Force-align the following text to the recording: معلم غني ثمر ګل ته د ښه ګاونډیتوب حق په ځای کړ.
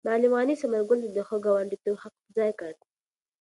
معلم 0.07 0.31
غني 0.39 0.55
ثمر 0.61 0.81
ګل 0.89 0.99
ته 1.03 1.09
د 1.17 1.19
ښه 1.27 1.37
ګاونډیتوب 1.45 1.95
حق 2.03 2.13
په 2.23 2.29
ځای 2.37 2.51
کړ. 2.59 2.73